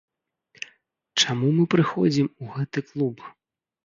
Чаму 1.23 1.51
мы 1.57 1.63
прыходзім 1.73 2.27
у 2.45 2.47
гэты 2.55 2.79
клуб? 2.89 3.23